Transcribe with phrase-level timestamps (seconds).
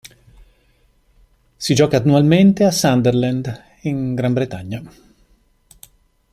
[1.59, 4.81] Si gioca annualmente a Sunderland in Gran Bretagna.